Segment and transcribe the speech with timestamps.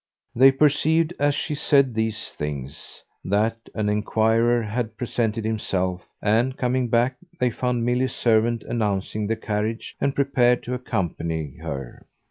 [0.35, 6.87] They perceived, as she said these things, that an enquirer had presented himself, and, coming
[6.89, 12.07] back, they found Milly's servant announcing the carriage and prepared to accompany her.